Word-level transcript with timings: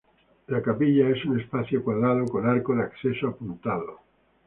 La 0.47 0.63
capilla 0.63 1.09
es 1.11 1.23
un 1.25 1.39
espacio 1.39 1.83
cuadrado 1.83 2.25
con 2.25 2.47
arco 2.49 2.73
de 2.75 2.81
acceso 2.81 3.27
apuntado. 3.27 3.99